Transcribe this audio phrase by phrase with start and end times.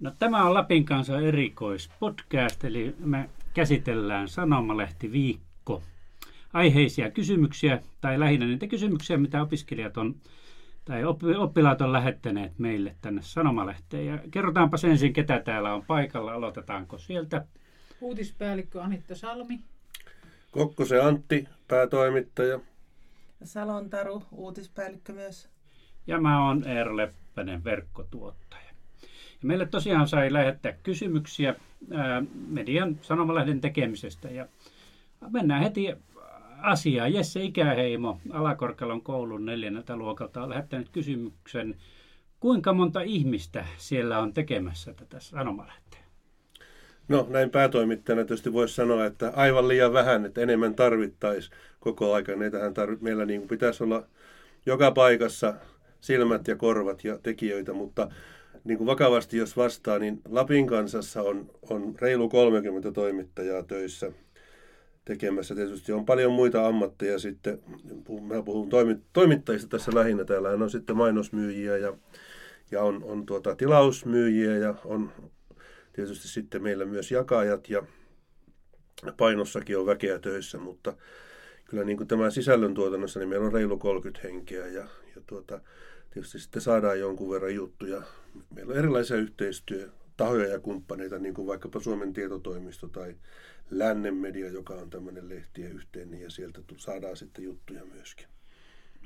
[0.00, 5.82] No, tämä on Lapin kanssa erikoispodcast, eli me käsitellään Sanomalehti viikko.
[6.52, 10.14] Aiheisia kysymyksiä, tai lähinnä niitä kysymyksiä, mitä opiskelijat on,
[10.84, 11.04] tai
[11.38, 14.06] oppilaat on lähettäneet meille tänne Sanomalehteen.
[14.06, 16.32] Ja kerrotaanpa ensin, ketä täällä on paikalla.
[16.32, 17.44] Aloitetaanko sieltä?
[18.00, 19.60] Uutispäällikkö Anitta Salmi.
[20.50, 22.60] Kokkosen Antti, päätoimittaja.
[23.44, 25.48] Salon Taru, uutispäällikkö myös.
[26.06, 28.65] Ja mä oon Eero Leppänen, verkkotuottaja.
[29.42, 31.54] Ja meille tosiaan sai lähettää kysymyksiä
[31.92, 34.28] ää, median sanomalehden tekemisestä.
[34.30, 34.46] Ja
[35.30, 35.94] mennään heti
[36.62, 37.12] asiaan.
[37.12, 41.76] Jesse Ikäheimo Alakorkealon koulun neljänneltä luokalta on lähettänyt kysymyksen,
[42.40, 46.00] kuinka monta ihmistä siellä on tekemässä tätä sanomalehtiä?
[47.08, 52.36] No näin päätoimittajana tietysti voisi sanoa, että aivan liian vähän, että enemmän tarvittaisiin koko aika.
[52.36, 54.02] Neitähän meillä niin kuin pitäisi olla
[54.66, 55.54] joka paikassa
[56.00, 58.08] silmät ja korvat ja tekijöitä, mutta
[58.66, 64.12] niin kuin vakavasti jos vastaa, niin Lapin kansassa on, on reilu 30 toimittajaa töissä
[65.04, 65.54] tekemässä.
[65.54, 67.62] Tietysti on paljon muita ammatteja sitten.
[68.22, 68.68] Mä puhun
[69.12, 70.24] toimittajista tässä lähinnä.
[70.24, 71.96] Täällä on sitten mainosmyyjiä ja,
[72.70, 75.12] ja on, on tuota tilausmyyjiä ja on
[75.92, 77.82] tietysti sitten meillä myös jakajat ja
[79.16, 80.96] painossakin on väkeä töissä, mutta
[81.64, 84.86] kyllä niin kuin tämän sisällön tuotannossa niin meillä on reilu 30 henkeä ja,
[85.16, 85.60] ja tuota,
[86.16, 88.02] tietysti sitten saadaan jonkun verran juttuja.
[88.54, 93.14] Meillä on erilaisia yhteistyötahoja ja kumppaneita, niin kuin vaikkapa Suomen tietotoimisto tai
[93.70, 98.26] Lännen media, joka on tämmöinen lehtien yhteinen, ja sieltä saadaan sitten juttuja myöskin.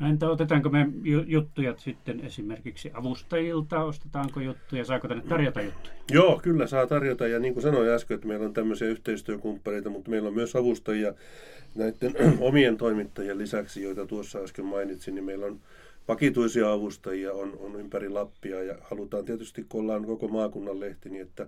[0.01, 0.87] No entä otetaanko me
[1.27, 5.95] juttuja sitten esimerkiksi avustajilta, ostetaanko juttuja, saako tänne tarjota juttuja?
[6.11, 10.11] Joo, kyllä saa tarjota ja niin kuin sanoin äsken, että meillä on tämmöisiä yhteistyökumppaneita, mutta
[10.11, 11.15] meillä on myös avustajia
[11.75, 12.15] näiden
[12.49, 15.61] omien toimittajien lisäksi, joita tuossa äsken mainitsin, niin meillä on
[16.09, 21.23] vakituisia avustajia on, on ympäri Lappia ja halutaan tietysti, kun ollaan koko maakunnan lehti, niin
[21.23, 21.47] että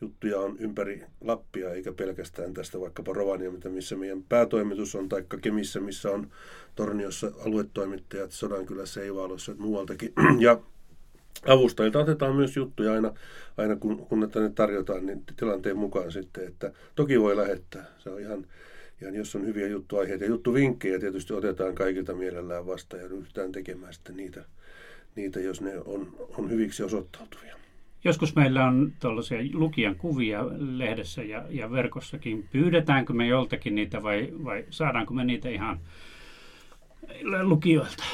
[0.00, 5.80] juttuja on ympäri Lappia, eikä pelkästään tästä vaikkapa Rovaniemeltä, missä meidän päätoimitus on, taikka Kemissä,
[5.80, 6.30] missä on
[6.74, 10.12] Torniossa aluetoimittajat, Sodankylässä, Eivaalossa, muualtakin.
[10.38, 10.60] Ja
[11.46, 13.14] avustajilta otetaan myös juttuja aina,
[13.56, 17.86] aina kun, kun ne tarjotaan, niin tilanteen mukaan sitten, että toki voi lähettää.
[17.98, 18.46] Se on ihan,
[19.02, 23.94] ihan jos on hyviä juttuaiheita ja juttuvinkkejä tietysti otetaan kaikilta mielellään vastaan ja ryhdytään tekemään
[23.94, 24.44] sitten niitä,
[25.16, 27.56] niitä jos ne on, on hyviksi osoittautuvia.
[28.04, 32.48] Joskus meillä on tuollaisia lukijan kuvia lehdessä ja, ja verkossakin.
[32.52, 35.80] Pyydetäänkö me joltakin niitä vai, vai saadaanko me niitä ihan
[37.42, 38.04] lukijoilta?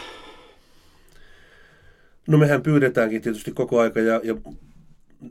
[2.26, 4.36] No mehän pyydetäänkin tietysti koko aika ja, ja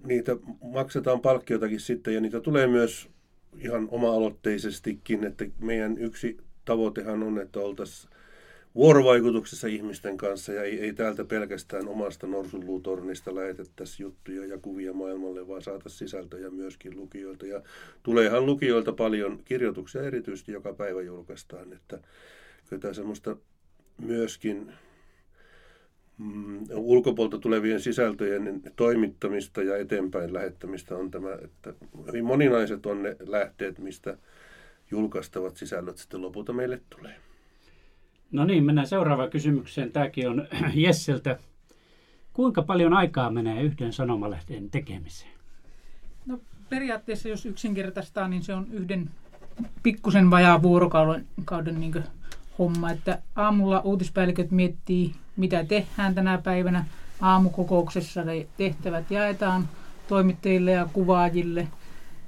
[0.06, 0.36] niitä
[0.74, 3.10] maksetaan palkkiotakin sitten ja niitä tulee myös
[3.58, 8.12] ihan oma-aloitteisestikin, että meidän yksi tavoitehan on, että oltaisiin
[8.76, 15.48] vuorovaikutuksessa ihmisten kanssa ja ei, ei täältä pelkästään omasta norsunluutornista lähetettäisi juttuja ja kuvia maailmalle,
[15.48, 17.46] vaan saataisiin sisältöjä myöskin lukijoilta.
[17.46, 17.62] Ja
[18.04, 22.00] tuleehan lukijoilta paljon kirjoituksia erityisesti joka päivä julkaistaan, että
[22.70, 23.38] kyllä tämä semmoista
[23.98, 24.72] myöskin
[26.22, 31.74] mm, ulkopuolta tulevien sisältöjen toimittamista ja eteenpäin lähettämistä on tämä, että
[32.08, 34.18] hyvin moninaiset on ne lähteet, mistä
[34.92, 37.16] julkaistavat sisällöt sitten lopulta meille tulee.
[38.32, 39.92] No niin, mennään seuraavaan kysymykseen.
[39.92, 41.40] Tämäkin on Jesseltä.
[42.34, 45.32] Kuinka paljon aikaa menee yhden sanomalehteen tekemiseen?
[46.26, 46.40] No
[46.70, 49.10] periaatteessa, jos yksinkertaistaa, niin se on yhden
[49.84, 52.04] pikkusen vajaa vuorokauden kauden niin
[52.60, 52.92] homma.
[52.92, 56.86] Että aamulla uutispäälliköt miettii, mitä tehdään tänä päivänä.
[57.22, 58.22] Aamukokouksessa
[58.58, 59.70] tehtävät jaetaan
[60.08, 61.68] toimittajille ja kuvaajille.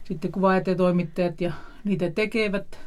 [0.03, 1.53] Sitten kuvaajat ja toimittajat ja
[1.83, 2.79] niitä tekevät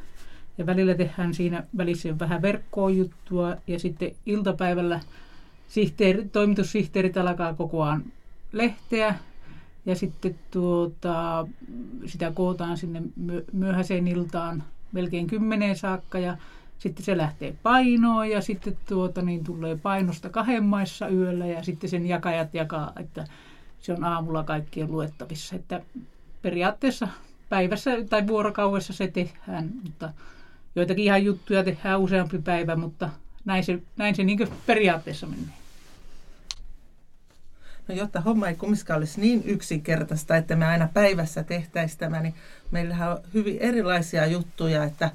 [0.59, 5.00] ja välillä tehdään siinä välissä vähän verkkoa juttua ja sitten iltapäivällä
[5.69, 8.05] sihteeri, toimitussihteerit alkaa kokoaan
[8.53, 9.15] lehteä
[9.87, 11.47] ja sitten tuota,
[12.06, 13.03] sitä kootaan sinne
[13.53, 14.62] myöhäiseen iltaan
[14.93, 16.37] melkein kymmeneen saakka ja
[16.78, 21.91] sitten se lähtee painoon ja sitten tuota, niin tulee painosta kahden maissa yöllä ja sitten
[21.91, 23.25] sen jakajat jakaa, että
[23.81, 25.56] se on aamulla kaikkien luettavissa.
[25.56, 25.82] Että
[26.43, 27.08] periaatteessa
[27.49, 30.12] päivässä tai vuorokaudessa se tehdään, mutta
[30.76, 33.11] joitakin ihan juttuja tehdään useampi päivä, mutta
[33.44, 35.55] näin se, näin se niin periaatteessa menee.
[37.88, 42.34] No jotta homma ei kumminkaan olisi niin yksinkertaista, että me aina päivässä tehtäisiin tämä, niin
[42.70, 45.11] meillähän on hyvin erilaisia juttuja, että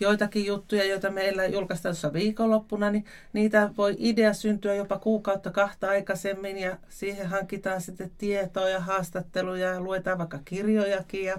[0.00, 5.88] joitakin juttuja, joita meillä julkaistaan tuossa viikonloppuna, niin niitä voi idea syntyä jopa kuukautta kahta
[5.88, 11.36] aikaisemmin ja siihen hankitaan sitten tietoa ja haastatteluja ja luetaan vaikka kirjojakin ja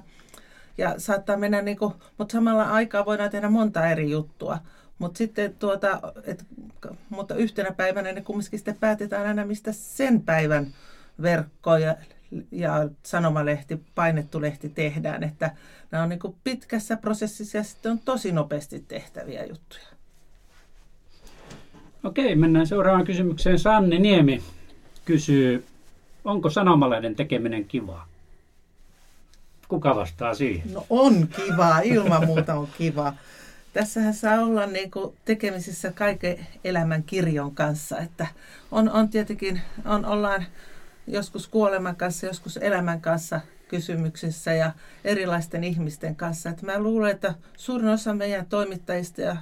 [0.78, 4.58] ja saattaa mennä, niin kuin, mutta samalla aikaa voidaan tehdä monta eri juttua.
[5.00, 6.46] Mutta sitten tuota, et,
[7.10, 10.68] mutta yhtenä päivänä ne kumminkin sitten päätetään aina, mistä sen päivän
[11.22, 11.78] verkko
[12.52, 15.24] ja, sanomalehti, painettu lehti tehdään.
[15.24, 15.52] Että
[15.92, 19.88] nämä on niin kuin pitkässä prosessissa ja sitten on tosi nopeasti tehtäviä juttuja.
[22.04, 23.60] Okei, mennään seuraavaan kysymykseen.
[23.60, 24.44] Sanni Niemi
[25.06, 25.66] kysyy,
[26.26, 28.08] onko sanomalehden tekeminen kivaa?
[29.68, 30.74] Kuka vastaa siihen?
[30.74, 33.14] No on kivaa, ilman muuta on kiva.
[33.74, 38.28] Tässähän saa olla niin kuin tekemisissä kaiken elämän kirjon kanssa, että
[38.72, 40.46] on, on tietenkin, on, ollaan
[41.08, 44.72] joskus kuoleman kanssa, joskus elämän kanssa kysymyksissä ja
[45.04, 46.50] erilaisten ihmisten kanssa.
[46.50, 49.38] Että mä luulen, että suurin osa meidän toimittajista ja,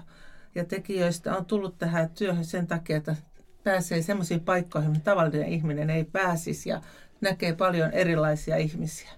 [0.56, 3.16] ja tekijöistä on tullut tähän työhön sen takia, että
[3.64, 6.82] pääsee semmoisiin paikkoihin, mihin tavallinen ihminen ei pääsisi ja
[7.22, 9.12] näkee paljon erilaisia ihmisiä.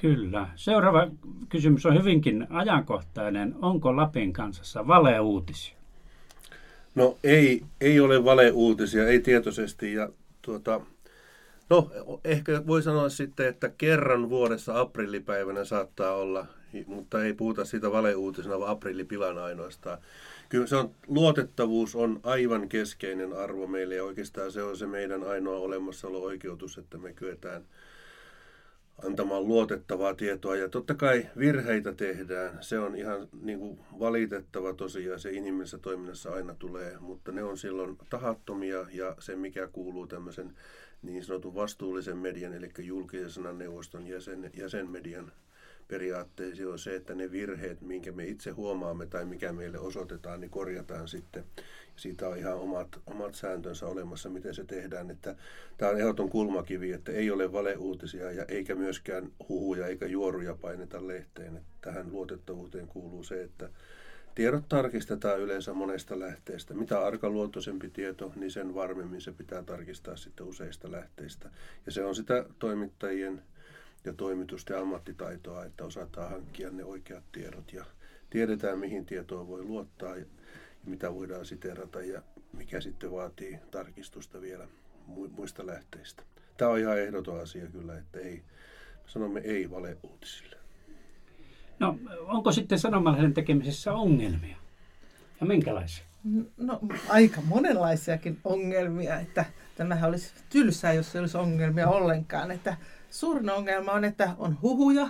[0.00, 0.48] Kyllä.
[0.56, 1.08] Seuraava
[1.48, 3.54] kysymys on hyvinkin ajankohtainen.
[3.62, 5.76] Onko Lapin kansassa valeuutisia?
[6.94, 9.92] No ei, ei ole valeuutisia, ei tietoisesti.
[9.92, 10.08] Ja
[10.42, 10.80] tuota,
[11.70, 11.90] no
[12.24, 16.46] ehkä voi sanoa sitten, että kerran vuodessa aprillipäivänä saattaa olla,
[16.86, 19.98] mutta ei puhuta siitä valeuutisena, vaan aprillipilan ainoastaan.
[20.48, 25.24] Kyllä se on, luotettavuus on aivan keskeinen arvo meille ja oikeastaan se on se meidän
[25.24, 27.64] ainoa olemassaolo-oikeutus, että me kyetään–
[29.06, 30.56] antamaan luotettavaa tietoa.
[30.56, 32.58] Ja totta kai virheitä tehdään.
[32.60, 35.20] Se on ihan niin kuin valitettava tosiaan.
[35.20, 40.54] Se inhimillisessä toiminnassa aina tulee, mutta ne on silloin tahattomia ja se mikä kuuluu tämmöisen
[41.02, 45.32] niin sanotun vastuullisen median, eli julkisen sanan neuvoston jäsen, jäsenmedian
[45.88, 50.50] periaatteisiin on se, että ne virheet, minkä me itse huomaamme tai mikä meille osoitetaan, niin
[50.50, 51.44] korjataan sitten.
[51.96, 55.10] Siitä on ihan omat, omat sääntönsä olemassa, miten se tehdään.
[55.10, 55.36] Että
[55.76, 61.06] tämä on ehdoton kulmakivi, että ei ole valeuutisia ja eikä myöskään huhuja eikä juoruja paineta
[61.06, 61.56] lehteen.
[61.56, 63.70] Että tähän luotettavuuteen kuuluu se, että
[64.38, 66.74] tiedot tarkistetaan yleensä monesta lähteestä.
[66.74, 71.50] Mitä arkaluontoisempi tieto, niin sen varmemmin se pitää tarkistaa sitten useista lähteistä.
[71.86, 73.42] Ja se on sitä toimittajien
[74.04, 77.84] ja toimitusta ja ammattitaitoa, että osataan hankkia ne oikeat tiedot ja
[78.30, 80.24] tiedetään, mihin tietoa voi luottaa ja
[80.86, 84.68] mitä voidaan siterata ja mikä sitten vaatii tarkistusta vielä
[85.06, 86.22] muista lähteistä.
[86.56, 88.42] Tämä on ihan ehdoton asia kyllä, että ei,
[89.06, 90.57] sanomme ei valeuutisille.
[91.78, 94.56] No, onko sitten sanomalehden tekemisessä ongelmia?
[95.40, 96.04] Ja minkälaisia?
[96.56, 99.44] No, aika monenlaisiakin ongelmia, että
[99.76, 102.50] tämähän olisi tylsää, jos ei olisi ongelmia ollenkaan.
[102.50, 102.76] Että
[103.10, 105.08] suurin ongelma on, että on huhuja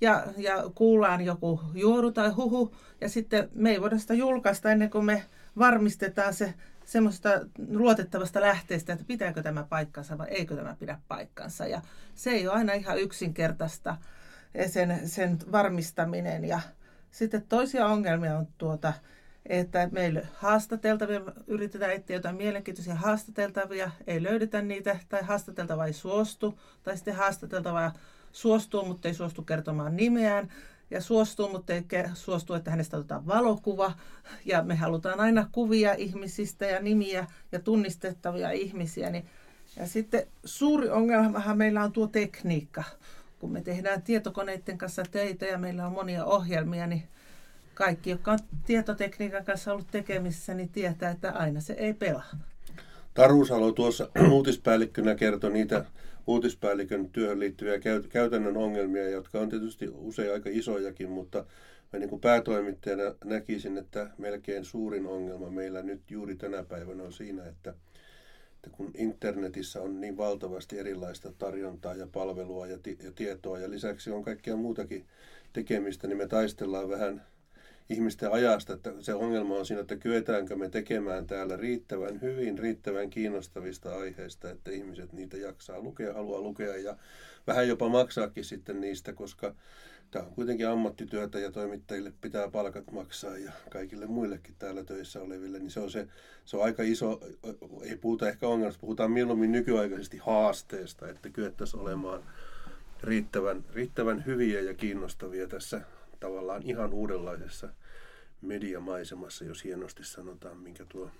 [0.00, 4.90] ja, ja kuullaan joku juoru tai huhu ja sitten me ei voida sitä julkaista ennen
[4.90, 5.22] kuin me
[5.58, 6.54] varmistetaan se
[6.84, 7.28] semmoista
[7.68, 11.66] luotettavasta lähteestä, että pitääkö tämä paikkansa vai eikö tämä pidä paikkansa.
[11.66, 11.82] Ja
[12.14, 13.96] se ei ole aina ihan yksinkertaista
[14.66, 16.44] sen, sen varmistaminen.
[16.44, 16.60] Ja
[17.10, 18.92] sitten toisia ongelmia on tuota,
[19.46, 26.60] että meillä haastateltavia, yritetään etsiä jotain mielenkiintoisia haastateltavia, ei löydetä niitä, tai haastateltava ei suostu,
[26.82, 27.92] tai sitten haastateltava
[28.32, 30.48] suostuu, mutta ei suostu kertomaan nimeään,
[30.90, 31.84] ja suostuu, mutta ei
[32.14, 33.92] suostu, että hänestä otetaan valokuva.
[34.44, 39.10] Ja me halutaan aina kuvia ihmisistä ja nimiä ja tunnistettavia ihmisiä.
[39.10, 39.26] Niin,
[39.76, 42.84] ja sitten suuri ongelmahan meillä on tuo tekniikka.
[43.38, 47.02] Kun me tehdään tietokoneiden kanssa töitä ja meillä on monia ohjelmia, niin
[47.74, 52.30] kaikki, jotka on tietotekniikan kanssa ollut tekemissä, niin tietää, että aina se ei pelaa.
[53.14, 55.84] Taru Salo tuossa uutispäällikkönä kertoi niitä
[56.26, 57.78] uutispäällikön työhön liittyviä
[58.08, 61.44] käytännön ongelmia, jotka on tietysti usein aika isojakin, mutta
[61.92, 67.12] mä niin kuin päätoimittajana näkisin, että melkein suurin ongelma meillä nyt juuri tänä päivänä on
[67.12, 67.74] siinä, että,
[68.68, 74.10] että kun internetissä on niin valtavasti erilaista tarjontaa ja palvelua ja, ja tietoa ja lisäksi
[74.10, 75.06] on kaikkea muutakin
[75.52, 77.26] tekemistä, niin me taistellaan vähän
[77.90, 83.10] ihmisten ajasta, että se ongelma on siinä, että kyetäänkö me tekemään täällä riittävän hyvin, riittävän
[83.10, 86.96] kiinnostavista aiheista, että ihmiset niitä jaksaa lukea, haluaa lukea ja
[87.46, 89.54] vähän jopa maksaakin sitten niistä, koska
[90.10, 95.58] tämä on kuitenkin ammattityötä ja toimittajille pitää palkat maksaa ja kaikille muillekin täällä töissä oleville,
[95.58, 96.08] niin se on, se,
[96.44, 97.20] se on aika iso,
[97.82, 102.22] ei puhuta ehkä ongelmasta, puhutaan mieluummin nykyaikaisesti haasteesta, että kyettäisiin olemaan
[103.02, 105.80] riittävän, riittävän hyviä ja kiinnostavia tässä
[106.20, 107.68] tavallaan ihan uudenlaisessa
[108.40, 111.10] mediamaisemassa, jos hienosti sanotaan, minkä tuo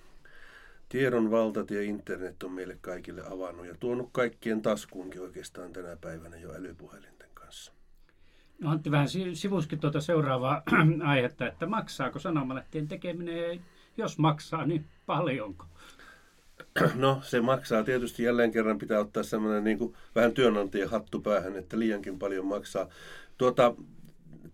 [0.88, 6.36] tiedon valtat ja internet on meille kaikille avannut ja tuonut kaikkien taskuunkin oikeastaan tänä päivänä
[6.36, 7.72] jo älypuhelinten kanssa.
[8.58, 10.62] No Antti vähän sivuskin tuota seuraavaa
[11.12, 13.60] aihetta, että maksaako sanomalehtien tekeminen,
[13.96, 15.66] jos maksaa, niin paljonko?
[16.94, 21.56] No se maksaa tietysti jälleen kerran pitää ottaa semmoinen niin kuin vähän työnantajan hattu päähän,
[21.56, 22.88] että liiankin paljon maksaa.
[23.38, 23.74] Tuota,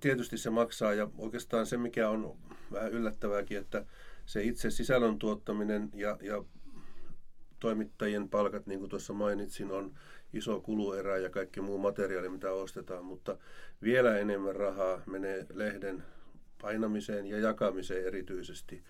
[0.04, 2.37] tietysti se maksaa ja oikeastaan se, mikä on
[2.73, 3.84] vähän yllättävääkin, että
[4.26, 6.44] se itse sisällön tuottaminen ja, ja
[7.61, 9.94] toimittajien palkat, niin kuin tuossa mainitsin, on
[10.32, 13.38] iso kuluerä ja kaikki muu materiaali, mitä ostetaan, mutta
[13.82, 16.02] vielä enemmän rahaa menee lehden
[16.61, 18.84] painamiseen ja jakamiseen erityisesti.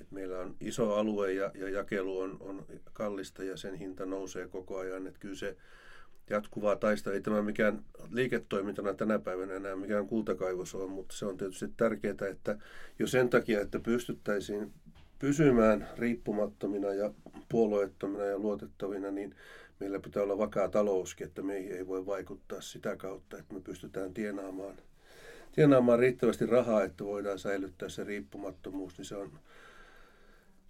[0.00, 4.48] Et meillä on iso alue ja, ja jakelu on, on kallista ja sen hinta nousee
[4.48, 5.06] koko ajan.
[5.06, 5.56] Et kyllä se
[6.30, 11.36] jatkuvaa taista, ei tämä mikään liiketoimintana tänä päivänä enää mikään kultakaivos on, mutta se on
[11.36, 12.58] tietysti tärkeää, että
[12.98, 14.72] jo sen takia, että pystyttäisiin
[15.18, 17.10] pysymään riippumattomina ja
[17.48, 19.34] puolueettomina ja luotettavina, niin
[19.80, 24.14] meillä pitää olla vakaa talouskin, että meihin ei voi vaikuttaa sitä kautta, että me pystytään
[24.14, 24.76] tienaamaan,
[25.52, 29.30] tienaamaan riittävästi rahaa, että voidaan säilyttää se riippumattomuus, niin se on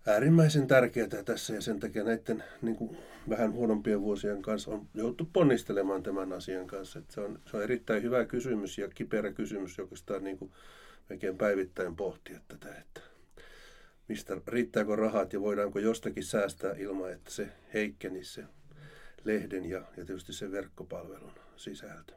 [0.06, 2.96] äärimmäisen tärkeää tässä ja sen takia näiden niin kuin,
[3.28, 6.98] vähän huonompien vuosien kanssa on jouduttu ponnistelemaan tämän asian kanssa.
[6.98, 10.52] Että se, on, se on erittäin hyvä kysymys ja kiperä kysymys, joka sitä niin kuin,
[11.10, 13.00] melkein päivittäin pohtia tätä, että
[14.08, 18.44] mistä riittääkö rahat ja voidaanko jostakin säästää ilman, että se heikkenisi se
[19.24, 22.12] lehden ja, ja tietysti se verkkopalvelun sisältö.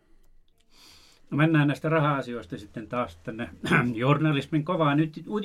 [1.32, 3.50] No mennään näistä raha-asioista sitten taas tänne
[3.94, 5.00] journalismin kovaan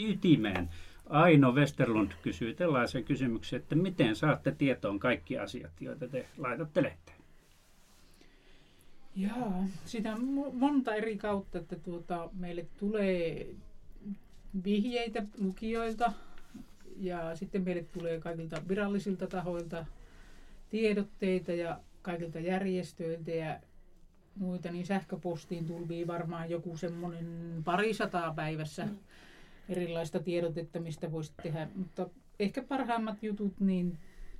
[0.09, 0.69] ytimeen.
[1.09, 7.19] Aino Westerlund kysyy tällaisen kysymyksen, että miten saatte tietoon kaikki asiat, joita te laitatte lehteen?
[9.17, 9.53] Joo,
[9.85, 13.47] sitä on monta eri kautta, että tuota, meille tulee
[14.65, 16.13] vihjeitä lukijoilta
[16.97, 19.87] ja sitten meille tulee kaikilta virallisilta tahoilta
[20.71, 23.61] tiedotteita ja kaikilta järjestöiltä ja
[24.35, 27.27] muita, niin sähköpostiin tulvii varmaan joku semmoinen
[27.65, 28.99] parisataa päivässä mm.
[29.69, 31.69] Erilaista tiedotetta, mistä voisi tehdä.
[31.75, 33.99] Mutta ehkä parhaimmat jutut niin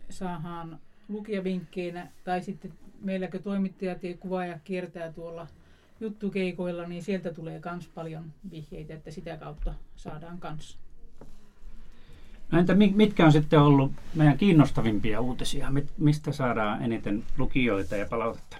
[0.09, 0.79] saadaan
[1.09, 5.47] lukijavinkkeinä tai sitten meilläkö toimittajat ja kuvaaja kiertää tuolla
[6.01, 10.79] juttukeikoilla, niin sieltä tulee myös paljon vihjeitä, että sitä kautta saadaan kanssa.
[12.53, 15.73] No entä mitkä on sitten ollut meidän kiinnostavimpia uutisia?
[15.99, 18.57] Mistä saadaan eniten lukijoita ja palautetta?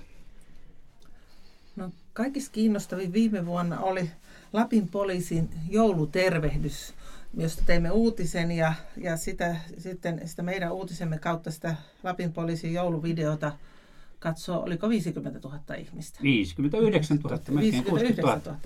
[1.77, 4.11] No, kaikista kiinnostavin viime vuonna oli
[4.53, 6.95] Lapin poliisin joulutervehdys,
[7.37, 13.53] josta teimme uutisen ja, ja sitä, sitten sitä meidän uutisemme kautta sitä Lapin poliisin jouluvideota
[14.25, 16.19] katsoo, oliko 50 000 ihmistä?
[16.23, 18.59] 59 000, 59 000.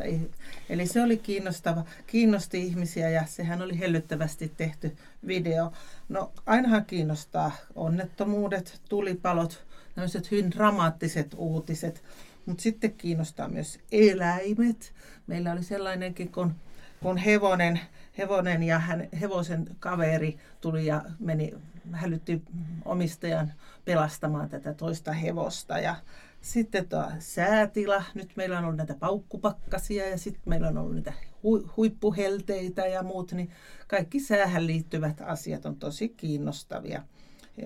[0.68, 4.96] Eli se oli kiinnostava, kiinnosti ihmisiä ja sehän oli hellyttävästi tehty
[5.26, 5.72] video.
[6.08, 12.02] No ainahan kiinnostaa onnettomuudet, tulipalot, tämmöiset hyvin dramaattiset uutiset,
[12.48, 14.94] mutta sitten kiinnostaa myös eläimet.
[15.26, 16.54] Meillä oli sellainenkin, kun,
[17.02, 17.80] kun hevonen,
[18.18, 21.54] hevonen ja hän, hevosen kaveri tuli ja meni,
[21.92, 22.42] hälytti
[22.84, 23.52] omistajan
[23.84, 25.78] pelastamaan tätä toista hevosta.
[25.78, 25.96] Ja
[26.40, 31.12] sitten tuo säätila, nyt meillä on ollut näitä paukkupakkasia ja sitten meillä on ollut niitä
[31.44, 33.50] hu- huippuhelteitä ja muut, niin
[33.88, 37.02] kaikki säähän liittyvät asiat on tosi kiinnostavia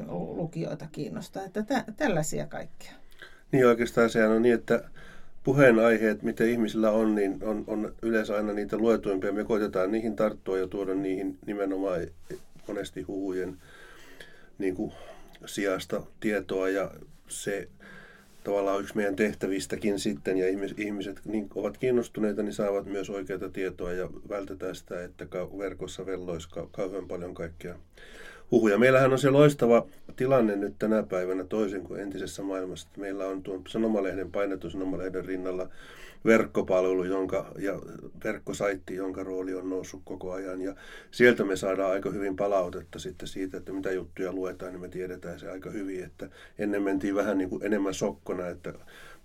[0.09, 3.02] lukijoita kiinnostaa, että tä- tällaisia kaikkia.
[3.53, 4.85] Niin oikeastaan sehän on niin, että
[5.45, 9.33] puheenaiheet, mitä ihmisillä on, niin on, on yleensä aina niitä luetuimpia.
[9.33, 12.01] Me koitetaan niihin tarttua ja tuoda niihin nimenomaan
[12.69, 13.57] monesti huhujen
[14.59, 14.93] niin kuin
[15.47, 16.91] sijasta tietoa ja
[17.29, 17.69] se
[18.45, 23.93] tavallaan yksi meidän tehtävistäkin sitten ja ihmiset niin ovat kiinnostuneita, niin saavat myös oikeaa tietoa
[23.93, 25.27] ja vältetään sitä, että
[25.59, 27.75] verkossa velloisi kauhean paljon kaikkea
[28.53, 28.79] huhuja.
[28.79, 32.89] Meillähän on se loistava tilanne nyt tänä päivänä toisin kuin entisessä maailmassa.
[32.97, 35.69] Meillä on tuon sanomalehden, painettu sanomalehden rinnalla
[36.25, 37.81] verkkopalvelu jonka, ja
[38.25, 40.63] verkkosaitti, jonka rooli on noussut koko ajan.
[40.63, 40.75] Ja
[41.11, 45.41] sieltä me saadaan aika hyvin palautetta sitten siitä, että mitä juttuja luetaan, niin me tiedetään
[45.41, 46.05] se aika hyvin.
[46.05, 46.29] Että
[46.59, 48.73] ennen mentiin vähän niin kuin enemmän sokkona, että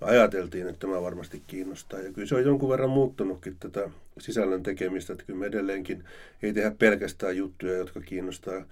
[0.01, 1.99] me ajateltiin, että tämä varmasti kiinnostaa.
[1.99, 6.03] Ja kyllä se on jonkun verran muuttunutkin tätä sisällön tekemistä, että kyllä me edelleenkin
[6.43, 8.65] ei tehdä pelkästään juttuja, jotka kiinnostaa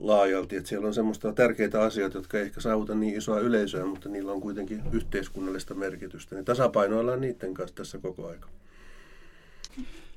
[0.00, 0.56] laajalti.
[0.56, 4.32] Että siellä on semmoista tärkeitä asioita, jotka ei ehkä saavuta niin isoa yleisöä, mutta niillä
[4.32, 6.34] on kuitenkin yhteiskunnallista merkitystä.
[6.34, 8.48] Niin tasapainoillaan niiden kanssa tässä koko aika.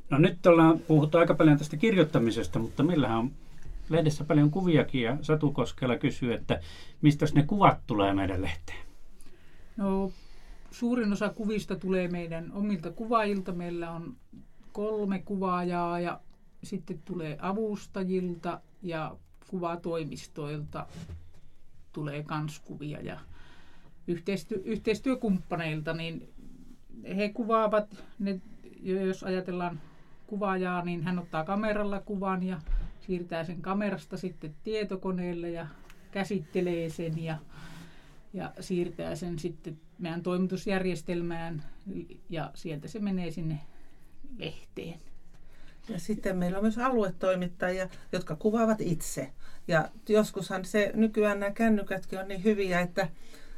[0.10, 3.32] No nyt ollaan puhuttu aika paljon tästä kirjoittamisesta, mutta millähän on
[3.90, 6.60] lehdessä paljon kuviakin ja Satu Koskela kysyy, että
[7.02, 8.80] mistä ne kuvat tulee meidän lehteen?
[9.78, 10.12] No
[10.72, 13.52] suurin osa kuvista tulee meidän omilta kuvaajilta.
[13.52, 14.16] Meillä on
[14.72, 16.20] kolme kuvaajaa ja
[16.64, 19.16] sitten tulee avustajilta ja
[19.50, 20.88] kuvatoimistoilta
[21.94, 23.20] tulee kanskuvia ja
[24.08, 26.30] yhteistyö, yhteistyökumppaneilta, niin
[27.18, 28.42] he kuvaavat, ne,
[28.84, 29.80] jos ajatellaan
[30.28, 32.62] kuvaajaa, niin hän ottaa kameralla kuvan ja
[33.00, 35.68] siirtää sen kamerasta sitten tietokoneelle ja
[36.12, 37.38] käsittelee sen ja,
[38.34, 41.64] ja siirtää sen sitten meidän toimitusjärjestelmään
[42.30, 43.60] ja sieltä se menee sinne
[44.38, 45.00] lehteen.
[45.90, 49.32] Ja sitten meillä on myös aluetoimittajia, jotka kuvaavat itse.
[49.68, 53.08] Ja joskushan se, nykyään nämä kännykätkin on niin hyviä, että,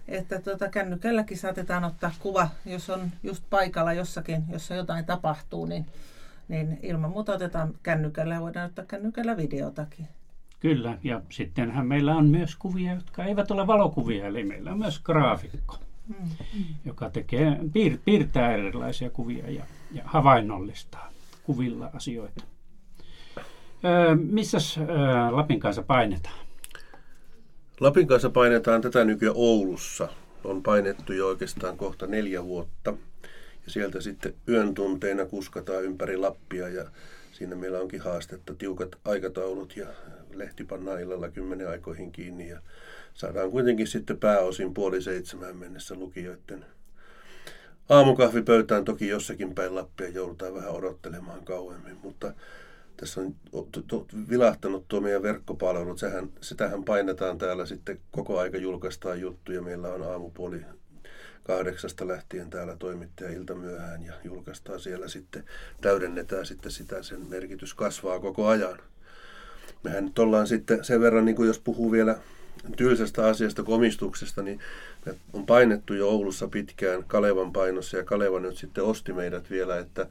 [0.08, 5.86] että tuota, kännykälläkin saatetaan ottaa kuva, jos on just paikalla jossakin, jossa jotain tapahtuu, niin,
[6.48, 10.08] niin ilman muuta otetaan kännykällä ja voidaan ottaa kännykällä videotakin.
[10.60, 15.00] Kyllä, ja sittenhän meillä on myös kuvia, jotka eivät ole valokuvia, eli meillä on myös
[15.00, 15.76] graafikko,
[16.08, 16.30] mm.
[16.86, 21.12] joka tekee, piir, piirtää erilaisia kuvia ja, ja havainnollistaa
[21.44, 22.44] kuvilla asioita.
[23.86, 24.88] Öö, missäs öö,
[25.32, 26.46] Lapin kanssa painetaan?
[27.80, 30.10] Lapin kanssa painetaan tätä nykyään Oulussa.
[30.44, 32.94] On painettu jo oikeastaan kohta neljä vuotta.
[33.66, 36.86] Ja sieltä sitten yön tunteina kuskataan ympäri Lappia ja
[37.32, 39.88] siinä meillä onkin haastetta, tiukat aikataulut ja
[40.34, 42.62] lehti pannaan illalla kymmenen aikoihin kiinni ja
[43.14, 46.66] saadaan kuitenkin sitten pääosin puoli seitsemään mennessä lukijoiden
[47.92, 52.34] aamukahvipöytään toki jossakin päin Lappia joudutaan vähän odottelemaan kauemmin, mutta
[52.98, 53.36] tässä on
[54.30, 56.00] vilahtanut tuo meidän verkkopalvelut.
[56.00, 59.62] Sehän, sitähän painetaan täällä sitten koko aika julkaistaan juttuja.
[59.62, 60.62] Meillä on aamupuoli
[61.44, 65.44] kahdeksasta lähtien täällä toimittaja ilta myöhään ja julkaistaan siellä sitten,
[65.82, 68.80] täydennetään sitten sitä, sen merkitys kasvaa koko ajan.
[69.84, 72.18] Mehän nyt ollaan sitten sen verran, niin kuin jos puhuu vielä
[72.78, 74.60] tylsästä asiasta komistuksesta, niin
[75.06, 79.78] me on painettu jo Oulussa pitkään Kalevan painossa ja Kaleva nyt sitten osti meidät vielä,
[79.78, 80.08] että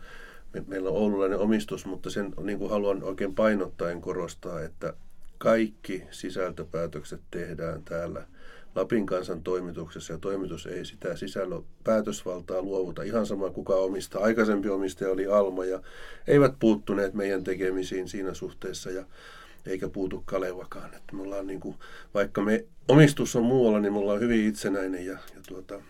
[0.55, 4.95] me, meillä on oululainen omistus, mutta sen niin kuin haluan oikein painottaen korostaa, että
[5.39, 8.27] kaikki sisältöpäätökset tehdään täällä
[8.75, 13.03] Lapin kansan toimituksessa ja toimitus ei sitä sisällön päätösvaltaa luovuta.
[13.03, 14.23] Ihan sama kuka omistaa.
[14.23, 15.83] Aikaisempi omistaja oli Alma ja
[16.27, 18.91] eivät puuttuneet meidän tekemisiin siinä suhteessa.
[18.91, 19.05] Ja
[19.67, 20.95] eikä puutu Kalevakaan.
[20.95, 21.77] Että me ollaan niin kuin,
[22.15, 25.81] vaikka me omistus on muualla, niin me ollaan hyvin itsenäinen ja, ja tuota,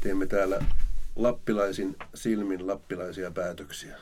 [0.00, 0.64] teemme täällä
[1.16, 3.96] lappilaisin silmin lappilaisia päätöksiä.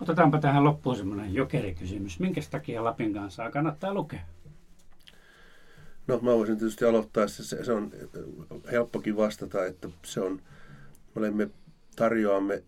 [0.00, 2.20] Otetaanpa tähän loppuun semmoinen jokerikysymys.
[2.20, 4.20] Minkä takia Lapin kanssa kannattaa lukea?
[6.06, 7.92] No mä voisin tietysti aloittaa, se, se on
[8.72, 10.32] helppokin vastata, että se on,
[11.14, 11.50] me olemme,
[11.96, 12.62] tarjoamme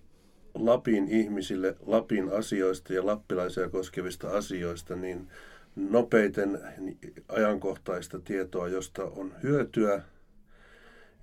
[0.55, 5.29] Lapin ihmisille Lapin asioista ja lappilaisia koskevista asioista niin
[5.77, 6.61] nopeiten
[7.29, 10.03] ajankohtaista tietoa, josta on hyötyä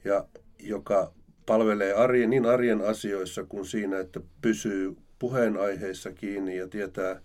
[0.04, 0.26] ja
[0.60, 1.14] joka
[1.46, 7.22] palvelee arjen, niin arjen asioissa kuin siinä, että pysyy puheenaiheissa kiinni ja tietää,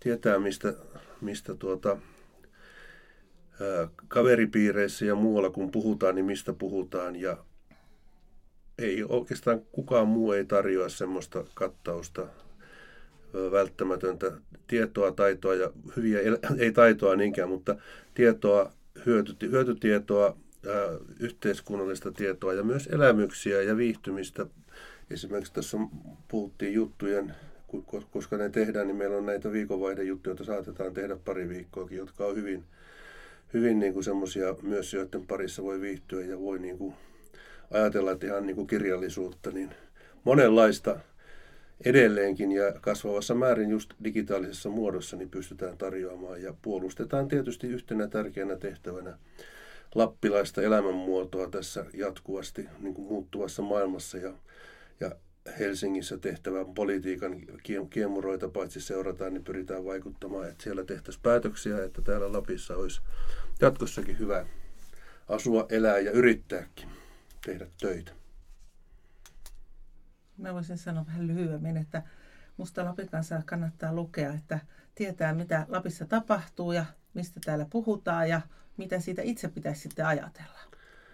[0.00, 0.74] tietää mistä,
[1.20, 1.96] mistä tuota,
[3.60, 7.16] ää, kaveripiireissä ja muualla kun puhutaan, niin mistä puhutaan.
[7.16, 7.44] Ja
[8.82, 12.26] ei oikeastaan kukaan muu ei tarjoa semmoista kattausta
[13.34, 14.32] välttämätöntä
[14.66, 16.18] tietoa, taitoa ja hyviä,
[16.58, 17.76] ei taitoa niinkään, mutta
[18.14, 18.72] tietoa,
[19.06, 20.36] hyöty, hyötytietoa,
[21.20, 24.46] yhteiskunnallista tietoa ja myös elämyksiä ja viihtymistä.
[25.10, 25.78] Esimerkiksi tässä
[26.28, 27.34] puhuttiin juttujen,
[28.10, 32.36] koska ne tehdään, niin meillä on näitä viikonvaihdejuttuja, joita saatetaan tehdä pari viikkoakin, jotka on
[32.36, 32.64] hyvin,
[33.54, 36.94] hyvin niin semmoisia myös, joiden parissa voi viihtyä ja voi niin kuin
[37.72, 39.70] ajatella, että ihan niin kuin kirjallisuutta, niin
[40.24, 41.00] monenlaista
[41.84, 48.56] edelleenkin ja kasvavassa määrin just digitaalisessa muodossa niin pystytään tarjoamaan ja puolustetaan tietysti yhtenä tärkeänä
[48.56, 49.18] tehtävänä
[49.94, 54.32] lappilaista elämänmuotoa tässä jatkuvasti niin kuin muuttuvassa maailmassa ja,
[55.00, 55.12] ja
[55.58, 57.40] Helsingissä tehtävän politiikan
[57.90, 63.00] kiemuroita paitsi seurataan, niin pyritään vaikuttamaan, että siellä tehtäisiin päätöksiä, että täällä Lapissa olisi
[63.60, 64.46] jatkossakin hyvä
[65.28, 66.88] asua, elää ja yrittääkin
[67.44, 68.12] tehdä töitä.
[70.38, 72.02] Mä voisin sanoa vähän lyhyemmin, että
[72.56, 74.58] musta Lapin kanssa kannattaa lukea, että
[74.94, 78.40] tietää mitä Lapissa tapahtuu ja mistä täällä puhutaan ja
[78.76, 80.58] mitä siitä itse pitäisi sitten ajatella.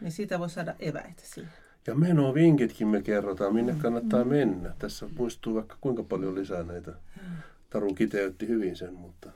[0.00, 1.52] Niin siitä voi saada eväitä siihen.
[1.86, 1.94] Ja
[2.34, 3.78] vinkitkin me kerrotaan, minne mm.
[3.78, 4.30] kannattaa mm.
[4.30, 4.74] mennä.
[4.78, 6.92] Tässä muistuu vaikka kuinka paljon lisää näitä.
[7.70, 9.30] Taru kiteytti hyvin sen, mutta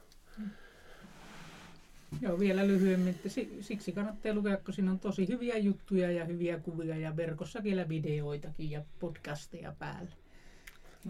[2.21, 3.09] Joo, vielä lyhyemmin.
[3.09, 3.29] Että
[3.61, 7.89] siksi kannattaa lukea, kun siinä on tosi hyviä juttuja ja hyviä kuvia ja verkossa vielä
[7.89, 10.11] videoitakin ja podcasteja päällä.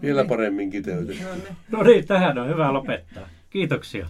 [0.01, 1.23] Vielä paremmin kiteytetty.
[1.71, 3.29] No niin, tähän on hyvä lopettaa.
[3.49, 4.07] Kiitoksia.